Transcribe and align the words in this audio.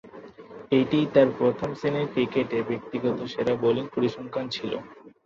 এটিই 0.71 1.05
তার 1.13 1.27
প্রথম-শ্রেণীর 1.39 2.07
ক্রিকেটে 2.13 2.57
ব্যক্তিগত 2.69 3.17
সেরা 3.33 3.53
বোলিং 3.55 3.85
পরিসংখ্যান 3.95 4.45
ছিল। 4.49 4.71